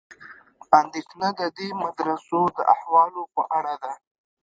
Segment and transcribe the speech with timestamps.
[0.79, 3.91] اندېښنه د دې مدرسو د احوالو په اړه ده.